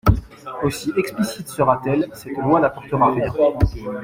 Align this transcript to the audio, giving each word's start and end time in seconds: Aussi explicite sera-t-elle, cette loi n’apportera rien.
Aussi 0.63 0.91
explicite 0.97 1.47
sera-t-elle, 1.47 2.09
cette 2.15 2.35
loi 2.35 2.59
n’apportera 2.59 3.13
rien. 3.13 3.31